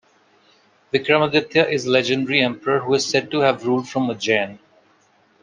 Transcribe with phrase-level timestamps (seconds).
[0.91, 4.57] Vikramaditya is a legendary emperor, who is said to have ruled from Ujjain.